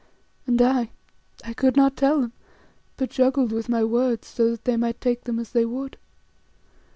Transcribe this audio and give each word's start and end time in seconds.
And 0.47 0.59
I 0.63 0.89
I 1.45 1.53
could 1.53 1.77
not 1.77 1.95
tell 1.95 2.21
them, 2.21 2.33
but 2.97 3.11
juggled 3.11 3.51
with 3.51 3.69
my 3.69 3.83
words, 3.83 4.27
so 4.29 4.49
that 4.49 4.65
they 4.65 4.75
might 4.75 4.99
take 4.99 5.25
them 5.25 5.37
as 5.37 5.51
they 5.51 5.63
would. 5.63 5.95